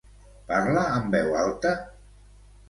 Parla 0.51 0.85
en 1.01 1.13
veu 1.17 1.37
alta? 1.43 1.75